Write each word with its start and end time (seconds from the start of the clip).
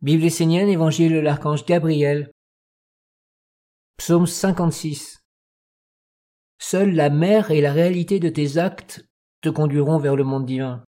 Bible 0.00 0.26
essénienne, 0.26 0.68
Évangile 0.68 1.12
de 1.12 1.18
l'archange 1.18 1.64
Gabriel. 1.64 2.30
Psaume 3.96 4.28
56. 4.28 5.18
Seule 6.60 6.94
la 6.94 7.10
mer 7.10 7.50
et 7.50 7.60
la 7.60 7.72
réalité 7.72 8.20
de 8.20 8.28
tes 8.28 8.58
actes 8.58 9.04
te 9.40 9.48
conduiront 9.48 9.98
vers 9.98 10.14
le 10.14 10.22
monde 10.22 10.46
divin. 10.46 10.84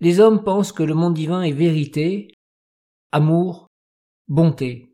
Les 0.00 0.20
hommes 0.20 0.44
pensent 0.44 0.72
que 0.72 0.82
le 0.82 0.92
monde 0.92 1.14
divin 1.14 1.40
est 1.40 1.52
vérité, 1.52 2.34
amour, 3.10 3.68
bonté. 4.28 4.92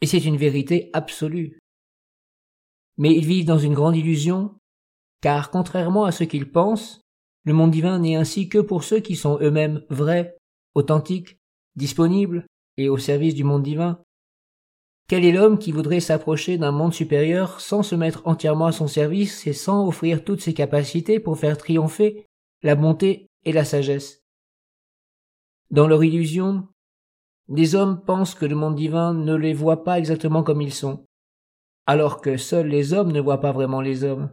Et 0.00 0.06
c'est 0.08 0.24
une 0.24 0.36
vérité 0.36 0.90
absolue. 0.94 1.60
Mais 2.96 3.14
ils 3.14 3.26
vivent 3.26 3.46
dans 3.46 3.58
une 3.58 3.74
grande 3.74 3.94
illusion, 3.94 4.58
car 5.20 5.52
contrairement 5.52 6.06
à 6.06 6.10
ce 6.10 6.24
qu'ils 6.24 6.50
pensent, 6.50 7.02
le 7.44 7.52
monde 7.52 7.70
divin 7.70 7.98
n'est 7.98 8.16
ainsi 8.16 8.48
que 8.48 8.58
pour 8.58 8.84
ceux 8.84 9.00
qui 9.00 9.16
sont 9.16 9.38
eux-mêmes 9.40 9.82
vrais, 9.90 10.36
authentiques, 10.74 11.38
disponibles 11.76 12.46
et 12.76 12.88
au 12.88 12.98
service 12.98 13.34
du 13.34 13.44
monde 13.44 13.62
divin. 13.62 14.02
Quel 15.08 15.24
est 15.24 15.32
l'homme 15.32 15.58
qui 15.58 15.72
voudrait 15.72 16.00
s'approcher 16.00 16.58
d'un 16.58 16.70
monde 16.70 16.92
supérieur 16.92 17.60
sans 17.60 17.82
se 17.82 17.94
mettre 17.94 18.26
entièrement 18.26 18.66
à 18.66 18.72
son 18.72 18.86
service 18.86 19.46
et 19.46 19.54
sans 19.54 19.88
offrir 19.88 20.22
toutes 20.22 20.42
ses 20.42 20.52
capacités 20.52 21.18
pour 21.18 21.38
faire 21.38 21.56
triompher 21.56 22.26
la 22.62 22.74
bonté 22.74 23.26
et 23.44 23.52
la 23.52 23.64
sagesse? 23.64 24.20
Dans 25.70 25.86
leur 25.86 26.04
illusion, 26.04 26.68
des 27.48 27.74
hommes 27.74 28.02
pensent 28.04 28.34
que 28.34 28.44
le 28.44 28.54
monde 28.54 28.74
divin 28.74 29.14
ne 29.14 29.34
les 29.34 29.54
voit 29.54 29.82
pas 29.82 29.98
exactement 29.98 30.42
comme 30.42 30.60
ils 30.60 30.74
sont, 30.74 31.06
alors 31.86 32.20
que 32.20 32.36
seuls 32.36 32.68
les 32.68 32.92
hommes 32.92 33.12
ne 33.12 33.20
voient 33.20 33.40
pas 33.40 33.52
vraiment 33.52 33.80
les 33.80 34.04
hommes. 34.04 34.30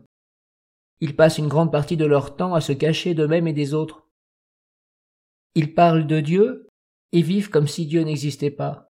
Ils 1.02 1.16
passent 1.16 1.38
une 1.38 1.48
grande 1.48 1.72
partie 1.72 1.98
de 1.98 2.06
leur 2.06 2.36
temps 2.36 2.54
à 2.54 2.62
se 2.62 2.72
cacher 2.72 3.14
d'eux-mêmes 3.14 3.48
et 3.48 3.54
des 3.54 3.74
autres. 3.74 4.08
Ils 5.56 5.74
parlent 5.74 6.08
de 6.08 6.20
Dieu 6.20 6.70
et 7.12 7.22
vivent 7.22 7.50
comme 7.50 7.68
si 7.68 7.86
Dieu 7.86 8.02
n'existait 8.02 8.52
pas. 8.52 8.90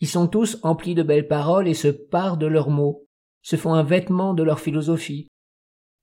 Ils 0.00 0.08
sont 0.08 0.26
tous 0.26 0.58
emplis 0.62 0.94
de 0.94 1.02
belles 1.02 1.28
paroles 1.28 1.68
et 1.68 1.74
se 1.74 1.88
parent 1.88 2.36
de 2.36 2.46
leurs 2.46 2.70
mots, 2.70 3.06
se 3.42 3.56
font 3.56 3.74
un 3.74 3.84
vêtement 3.84 4.34
de 4.34 4.42
leur 4.42 4.60
philosophie, 4.60 5.28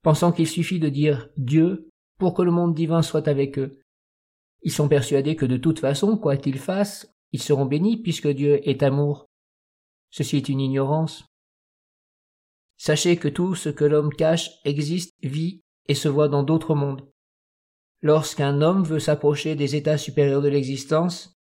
pensant 0.02 0.32
qu'il 0.32 0.48
suffit 0.48 0.80
de 0.80 0.90
dire 0.90 1.30
Dieu 1.36 1.90
pour 2.18 2.34
que 2.34 2.42
le 2.42 2.52
monde 2.52 2.74
divin 2.74 3.02
soit 3.02 3.28
avec 3.28 3.60
eux. 3.60 3.82
Ils 4.62 4.72
sont 4.72 4.88
persuadés 4.88 5.36
que 5.36 5.46
de 5.46 5.58
toute 5.58 5.80
façon, 5.80 6.18
quoi 6.18 6.38
qu'ils 6.38 6.60
fassent, 6.60 7.14
ils 7.32 7.42
seront 7.42 7.66
bénis 7.66 7.98
puisque 7.98 8.28
Dieu 8.28 8.68
est 8.68 8.84
amour. 8.84 9.26
Ceci 10.12 10.38
est 10.38 10.50
une 10.50 10.60
ignorance. 10.60 11.26
Sachez 12.82 13.18
que 13.18 13.28
tout 13.28 13.56
ce 13.56 13.68
que 13.68 13.84
l'homme 13.84 14.14
cache 14.14 14.52
existe, 14.64 15.14
vit 15.22 15.62
et 15.90 15.96
se 15.96 16.08
voit 16.08 16.30
dans 16.30 16.44
d'autres 16.44 16.76
mondes. 16.76 17.06
Lorsqu'un 18.02 18.62
homme 18.62 18.86
veut 18.86 19.02
s'approcher 19.02 19.56
des 19.56 19.76
états 19.76 19.98
supérieurs 19.98 20.42
de 20.42 20.48
l'existence, 20.48 21.36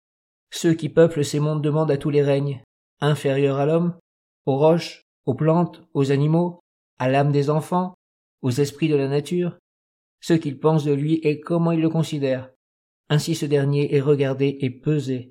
ceux 0.51 0.75
qui 0.75 0.89
peuplent 0.89 1.25
ces 1.25 1.39
mondes 1.39 1.63
demandent 1.63 1.93
à 1.93 1.97
tous 1.97 2.11
les 2.11 2.25
règnes, 2.25 2.61
inférieurs 3.01 3.59
à 3.59 3.67
l'homme, 3.67 3.97
aux 4.47 4.59
roches, 4.59 5.05
aux 5.27 5.35
plantes, 5.35 5.81
aux 5.95 6.11
animaux, 6.11 6.59
à 6.99 7.09
l'âme 7.09 7.31
des 7.31 7.51
enfants, 7.51 7.95
aux 8.43 8.51
esprits 8.51 8.89
de 8.89 8.97
la 8.97 9.07
nature, 9.07 9.57
ce 10.21 10.33
qu'ils 10.33 10.59
pensent 10.59 10.85
de 10.85 10.93
lui 10.93 11.21
et 11.23 11.39
comment 11.39 11.71
ils 11.71 11.81
le 11.81 11.89
considèrent. 11.89 12.51
Ainsi 13.11 13.37
ce 13.37 13.47
dernier 13.47 13.95
est 13.95 14.01
regardé 14.01 14.59
et 14.61 14.71
pesé. 14.71 15.31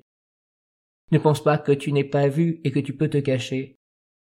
Ne 1.10 1.18
pense 1.18 1.42
pas 1.42 1.58
que 1.58 1.72
tu 1.72 1.92
n'es 1.92 2.04
pas 2.04 2.28
vu 2.28 2.62
et 2.64 2.70
que 2.70 2.80
tu 2.80 2.96
peux 2.96 3.10
te 3.10 3.18
cacher. 3.18 3.77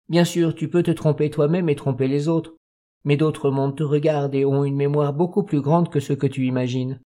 Bien 0.09 0.25
sûr, 0.25 0.55
tu 0.55 0.69
peux 0.69 0.83
te 0.83 0.91
tromper 0.91 1.31
toi-même 1.31 1.69
et 1.69 1.77
tromper 1.77 2.09
les 2.09 2.29
autres, 2.29 2.57
mais 3.05 3.17
d'autres 3.17 3.51
mondes 3.51 3.77
te 3.77 3.83
regardent 3.83 4.35
et 4.35 4.45
ont 4.45 4.65
une 4.65 4.77
mémoire 4.77 5.15
beaucoup 5.15 5.45
plus 5.45 5.61
grande 5.61 5.91
que 5.91 6.01
ce 6.01 6.13
que 6.13 6.27
tu 6.27 6.47
imagines. 6.47 7.01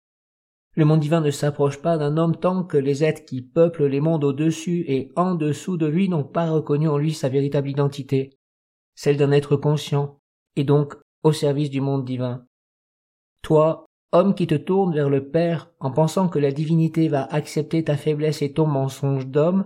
Le 0.76 0.86
monde 0.86 1.00
divin 1.00 1.22
ne 1.22 1.32
s'approche 1.32 1.82
pas 1.82 1.98
d'un 1.98 2.18
homme 2.18 2.36
tant 2.36 2.64
que 2.64 2.78
les 2.78 3.04
êtres 3.04 3.26
qui 3.26 3.42
peuplent 3.42 3.86
les 3.86 4.02
mondes 4.02 4.24
au-dessus 4.24 4.86
et 4.88 5.12
en 5.16 5.36
dessous 5.36 5.78
de 5.78 5.86
lui 5.86 6.10
n'ont 6.10 6.24
pas 6.24 6.50
reconnu 6.50 6.88
en 6.88 6.98
lui 6.98 7.14
sa 7.14 7.30
véritable 7.30 7.70
identité, 7.70 8.38
celle 8.94 9.18
d'un 9.18 9.32
être 9.32 9.56
conscient, 9.56 10.20
et 10.56 10.64
donc 10.64 10.96
au 11.24 11.32
service 11.32 11.70
du 11.70 11.82
monde 11.82 12.06
divin. 12.06 12.46
Toi, 13.42 13.86
homme 14.12 14.36
qui 14.36 14.48
te 14.48 14.56
tourne 14.56 14.94
vers 14.94 15.10
le 15.10 15.30
Père 15.30 15.72
en 15.80 15.92
pensant 15.92 16.30
que 16.30 16.40
la 16.40 16.52
divinité 16.52 17.08
va 17.08 17.24
accepter 17.24 17.84
ta 17.84 17.98
faiblesse 17.98 18.42
et 18.42 18.54
ton 18.54 18.68
mensonge 18.68 19.28
d'homme, 19.28 19.66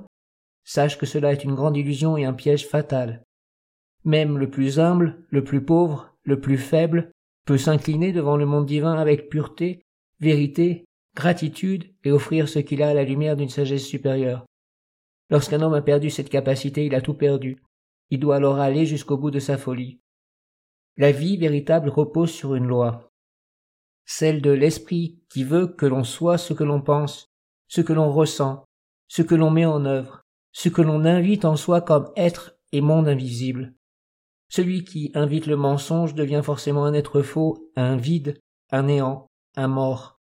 Sache 0.71 0.99
que 0.99 1.07
cela 1.07 1.31
est 1.31 1.43
une 1.43 1.55
grande 1.55 1.77
illusion 1.77 2.15
et 2.15 2.25
un 2.25 2.33
piège 2.33 2.67
fatal. 2.67 3.23
Même 4.05 4.37
le 4.37 4.49
plus 4.49 4.79
humble, 4.79 5.23
le 5.29 5.43
plus 5.43 5.63
pauvre, 5.63 6.15
le 6.23 6.39
plus 6.39 6.57
faible, 6.57 7.11
peut 7.45 7.57
s'incliner 7.57 8.11
devant 8.11 8.37
le 8.37 8.45
monde 8.45 8.65
divin 8.65 8.93
avec 8.93 9.29
pureté, 9.29 9.81
vérité, 10.19 10.85
gratitude 11.15 11.93
et 12.03 12.11
offrir 12.11 12.47
ce 12.47 12.59
qu'il 12.59 12.81
a 12.83 12.89
à 12.89 12.93
la 12.93 13.03
lumière 13.03 13.35
d'une 13.35 13.49
sagesse 13.49 13.85
supérieure. 13.85 14.45
Lorsqu'un 15.29 15.61
homme 15.61 15.73
a 15.73 15.81
perdu 15.81 16.09
cette 16.09 16.29
capacité, 16.29 16.85
il 16.85 16.95
a 16.95 17.01
tout 17.01 17.13
perdu. 17.13 17.61
Il 18.09 18.19
doit 18.19 18.37
alors 18.37 18.59
aller 18.59 18.85
jusqu'au 18.85 19.17
bout 19.17 19.31
de 19.31 19.39
sa 19.39 19.57
folie. 19.57 19.99
La 20.97 21.11
vie 21.11 21.37
véritable 21.37 21.89
repose 21.89 22.31
sur 22.31 22.55
une 22.55 22.67
loi, 22.67 23.09
celle 24.05 24.41
de 24.41 24.49
l'esprit 24.49 25.19
qui 25.29 25.43
veut 25.43 25.67
que 25.67 25.85
l'on 25.85 26.03
soit 26.03 26.39
ce 26.39 26.53
que 26.53 26.63
l'on 26.63 26.81
pense, 26.81 27.31
ce 27.67 27.81
que 27.81 27.93
l'on 27.93 28.11
ressent, 28.11 28.65
ce 29.07 29.21
que 29.21 29.35
l'on 29.35 29.51
met 29.51 29.65
en 29.65 29.85
œuvre, 29.85 30.23
ce 30.51 30.67
que 30.67 30.81
l'on 30.81 31.05
invite 31.05 31.45
en 31.45 31.55
soi 31.55 31.81
comme 31.81 32.11
être 32.15 32.57
et 32.71 32.81
monde 32.81 33.07
invisible. 33.07 33.75
Celui 34.49 34.83
qui 34.83 35.11
invite 35.13 35.45
le 35.45 35.55
mensonge 35.55 36.15
devient 36.15 36.41
forcément 36.43 36.85
un 36.85 36.93
être 36.93 37.21
faux, 37.21 37.69
un 37.75 37.95
vide, 37.95 38.39
un 38.71 38.83
néant, 38.83 39.27
un 39.55 39.67
mort. 39.67 40.19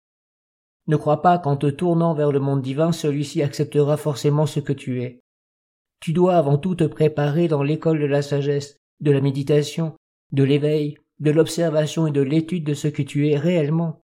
Ne 0.87 0.97
crois 0.97 1.21
pas 1.21 1.37
qu'en 1.37 1.57
te 1.57 1.67
tournant 1.67 2.13
vers 2.13 2.31
le 2.31 2.39
monde 2.39 2.61
divin, 2.61 2.91
celui-ci 2.91 3.41
acceptera 3.41 3.97
forcément 3.97 4.45
ce 4.45 4.59
que 4.59 4.73
tu 4.73 5.01
es. 5.01 5.21
Tu 5.99 6.13
dois 6.13 6.35
avant 6.35 6.57
tout 6.57 6.75
te 6.75 6.83
préparer 6.83 7.47
dans 7.47 7.63
l'école 7.63 7.99
de 7.99 8.05
la 8.05 8.21
sagesse, 8.21 8.77
de 8.99 9.11
la 9.11 9.21
méditation, 9.21 9.95
de 10.31 10.43
l'éveil, 10.43 10.97
de 11.19 11.31
l'observation 11.31 12.07
et 12.07 12.11
de 12.11 12.21
l'étude 12.21 12.65
de 12.65 12.73
ce 12.73 12.87
que 12.87 13.01
tu 13.01 13.29
es 13.29 13.37
réellement. 13.37 14.01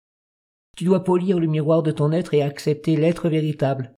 Tu 0.76 0.84
dois 0.84 1.04
polir 1.04 1.38
le 1.38 1.46
miroir 1.46 1.82
de 1.82 1.92
ton 1.92 2.12
être 2.12 2.34
et 2.34 2.42
accepter 2.42 2.96
l'être 2.96 3.28
véritable, 3.28 3.94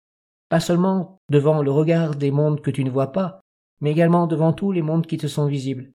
pas 0.49 0.61
seulement 0.61 1.19
devant 1.31 1.63
le 1.63 1.71
regard 1.71 2.17
des 2.17 2.31
mondes 2.31 2.61
que 2.61 2.71
tu 2.71 2.83
ne 2.83 2.91
vois 2.91 3.13
pas, 3.13 3.41
mais 3.81 3.93
également 3.93 4.27
devant 4.27 4.53
tous 4.53 4.73
les 4.73 4.83
mondes 4.83 5.07
qui 5.07 5.17
te 5.17 5.27
sont 5.27 5.47
visibles. 5.47 5.93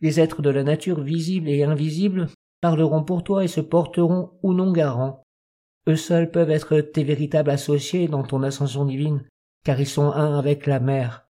Les 0.00 0.20
êtres 0.20 0.42
de 0.42 0.50
la 0.50 0.62
nature 0.62 1.00
visibles 1.00 1.48
et 1.48 1.62
invisibles 1.62 2.28
parleront 2.60 3.04
pour 3.04 3.22
toi 3.22 3.44
et 3.44 3.48
se 3.48 3.60
porteront 3.60 4.32
ou 4.42 4.52
non 4.54 4.72
garants. 4.72 5.22
Eux 5.88 5.96
seuls 5.96 6.30
peuvent 6.30 6.50
être 6.50 6.80
tes 6.80 7.04
véritables 7.04 7.50
associés 7.50 8.08
dans 8.08 8.22
ton 8.22 8.42
ascension 8.42 8.84
divine, 8.84 9.24
car 9.64 9.80
ils 9.80 9.86
sont 9.86 10.12
un 10.12 10.38
avec 10.38 10.66
la 10.66 10.80
mer. 10.80 11.26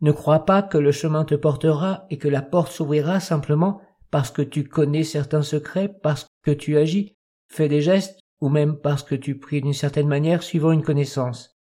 Ne 0.00 0.12
crois 0.12 0.44
pas 0.44 0.62
que 0.62 0.78
le 0.78 0.92
chemin 0.92 1.24
te 1.24 1.34
portera 1.34 2.06
et 2.10 2.18
que 2.18 2.28
la 2.28 2.42
porte 2.42 2.72
s'ouvrira 2.72 3.20
simplement 3.20 3.80
parce 4.10 4.30
que 4.30 4.42
tu 4.42 4.64
connais 4.64 5.04
certains 5.04 5.42
secrets, 5.42 5.88
parce 5.88 6.26
que 6.42 6.50
tu 6.50 6.76
agis, 6.76 7.16
fais 7.48 7.68
des 7.68 7.82
gestes, 7.82 8.20
ou 8.40 8.48
même 8.48 8.76
parce 8.76 9.02
que 9.02 9.14
tu 9.14 9.38
pries 9.38 9.60
d'une 9.60 9.74
certaine 9.74 10.06
manière 10.06 10.42
suivant 10.42 10.72
une 10.72 10.84
connaissance. 10.84 11.58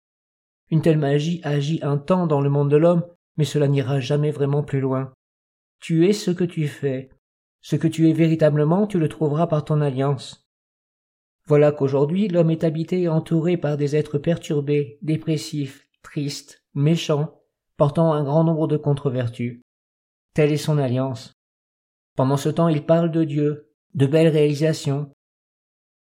Une 0.70 0.82
telle 0.82 0.98
magie 0.98 1.40
agit 1.44 1.78
un 1.82 1.98
temps 1.98 2.26
dans 2.26 2.40
le 2.40 2.50
monde 2.50 2.70
de 2.70 2.76
l'homme, 2.76 3.04
mais 3.36 3.44
cela 3.44 3.68
n'ira 3.68 4.00
jamais 4.00 4.30
vraiment 4.30 4.62
plus 4.62 4.80
loin. 4.80 5.12
Tu 5.84 6.08
es 6.08 6.14
ce 6.14 6.30
que 6.30 6.44
tu 6.44 6.66
fais. 6.66 7.10
Ce 7.60 7.76
que 7.76 7.88
tu 7.88 8.08
es 8.08 8.14
véritablement, 8.14 8.86
tu 8.86 8.98
le 8.98 9.10
trouveras 9.10 9.48
par 9.48 9.66
ton 9.66 9.82
alliance. 9.82 10.48
Voilà 11.46 11.72
qu'aujourd'hui 11.72 12.26
l'homme 12.26 12.50
est 12.50 12.64
habité 12.64 13.02
et 13.02 13.08
entouré 13.10 13.58
par 13.58 13.76
des 13.76 13.94
êtres 13.94 14.16
perturbés, 14.16 14.98
dépressifs, 15.02 15.86
tristes, 16.00 16.64
méchants, 16.72 17.38
portant 17.76 18.14
un 18.14 18.24
grand 18.24 18.44
nombre 18.44 18.66
de 18.66 18.78
contre-vertus. 18.78 19.60
Telle 20.32 20.52
est 20.52 20.56
son 20.56 20.78
alliance. 20.78 21.34
Pendant 22.16 22.38
ce 22.38 22.48
temps 22.48 22.68
il 22.68 22.86
parle 22.86 23.10
de 23.10 23.24
Dieu, 23.24 23.70
de 23.92 24.06
belles 24.06 24.28
réalisations. 24.28 25.12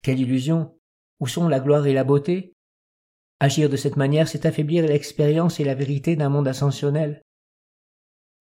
Quelle 0.01 0.21
illusion. 0.21 0.79
Où 1.19 1.27
sont 1.27 1.49
la 1.49 1.59
gloire 1.59 1.89
et 1.89 1.93
la 1.93 2.05
beauté? 2.05 2.55
Agir 3.41 3.69
de 3.69 3.77
cette 3.77 3.97
manière, 3.97 4.29
c'est 4.29 4.47
affaiblir 4.47 4.87
l'expérience 4.87 5.59
et 5.59 5.65
la 5.65 5.75
vérité 5.75 6.15
d'un 6.15 6.29
monde 6.29 6.47
ascensionnel. 6.47 7.21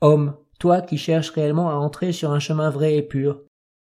Homme, 0.01 0.37
toi 0.61 0.81
qui 0.81 0.99
cherches 0.99 1.31
réellement 1.31 1.71
à 1.71 1.73
entrer 1.73 2.11
sur 2.11 2.31
un 2.31 2.39
chemin 2.39 2.69
vrai 2.69 2.95
et 2.95 3.01
pur, 3.01 3.41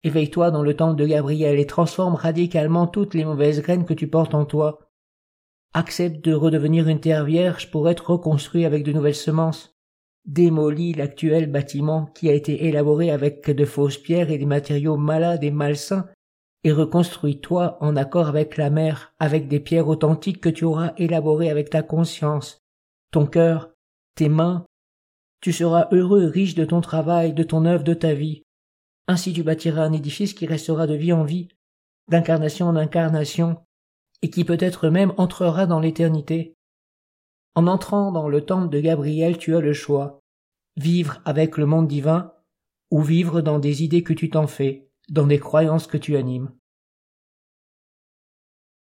éveille-toi 0.05 0.51
dans 0.51 0.63
le 0.63 0.75
temple 0.75 0.97
de 0.97 1.07
Gabriel 1.07 1.59
et 1.59 1.67
transforme 1.67 2.15
radicalement 2.15 2.87
toutes 2.87 3.13
les 3.13 3.27
mauvaises 3.27 3.61
graines 3.61 3.85
que 3.85 3.93
tu 3.93 4.09
portes 4.09 4.35
en 4.35 4.47
toi. 4.47 4.81
Accepte 5.75 6.25
de 6.25 6.33
redevenir 6.33 6.89
une 6.89 7.01
terre 7.01 7.27
vierge 7.27 7.71
pour 7.71 7.91
être 7.91 8.11
reconstruit 8.11 8.65
avec 8.65 8.85
de 8.85 8.93
nouvelles 8.93 9.15
semences. 9.15 9.77
Démolis 10.25 10.95
l'actuel 10.95 11.51
bâtiment 11.51 12.07
qui 12.15 12.31
a 12.31 12.33
été 12.33 12.65
élaboré 12.67 13.11
avec 13.11 13.51
de 13.51 13.65
fausses 13.67 13.99
pierres 13.99 14.31
et 14.31 14.39
des 14.39 14.47
matériaux 14.47 14.97
malades 14.97 15.45
et 15.45 15.51
malsains 15.51 16.07
et 16.65 16.73
reconstruis-toi 16.73 17.77
en 17.81 17.97
accord 17.97 18.29
avec 18.29 18.57
la 18.57 18.71
mer, 18.71 19.13
avec 19.19 19.47
des 19.47 19.61
pierres 19.61 19.89
authentiques 19.89 20.41
que 20.41 20.49
tu 20.49 20.65
auras 20.65 20.95
élaborées 20.97 21.51
avec 21.51 21.69
ta 21.69 21.83
conscience, 21.83 22.63
ton 23.11 23.27
cœur, 23.27 23.73
tes 24.15 24.31
mains. 24.31 24.65
Tu 25.43 25.53
seras 25.53 25.89
heureux, 25.91 26.27
riche 26.27 26.55
de 26.55 26.65
ton 26.65 26.81
travail, 26.81 27.35
de 27.35 27.43
ton 27.43 27.65
œuvre, 27.65 27.83
de 27.83 27.94
ta 27.94 28.15
vie. 28.15 28.43
Ainsi 29.09 29.33
tu 29.33 29.43
bâtiras 29.43 29.83
un 29.83 29.93
édifice 29.93 30.35
qui 30.35 30.47
restera 30.47 30.87
de 30.87 30.94
vie 30.94 31.12
en 31.12 31.25
vie, 31.25 31.49
d'incarnation 32.09 32.69
en 32.69 32.77
incarnation, 32.77 33.61
et 34.23 34.31
qui 34.31 34.44
peut-être 34.44 34.89
même 34.89 35.12
entrera 35.17 35.67
dans 35.67 35.81
l'éternité. 35.81 36.55
En 37.56 37.67
entrant 37.67 38.12
dans 38.12 38.29
le 38.29 38.44
temple 38.44 38.69
de 38.69 38.81
Gabriel, 38.81 39.37
tu 39.37 39.56
as 39.56 39.61
le 39.61 39.73
choix. 39.73 40.21
Vivre 40.77 41.21
avec 41.25 41.59
le 41.59 41.67
monde 41.67 41.88
divin 41.88 42.33
ou 42.93 43.03
vivre 43.03 43.41
dans 43.41 43.59
des 43.59 43.83
idées 43.83 44.05
que 44.05 44.12
tu 44.12 44.31
t'en 44.31 44.47
fais, 44.47 44.88
dans 45.09 45.27
des 45.27 45.41
croyances 45.41 45.88
que 45.88 45.99
tu 45.99 46.17
animes. 46.17 46.53